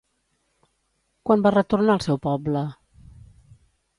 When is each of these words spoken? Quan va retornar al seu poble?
Quan 1.29 1.43
va 1.47 1.51
retornar 1.57 1.95
al 1.97 2.03
seu 2.07 2.19
poble? 2.25 2.65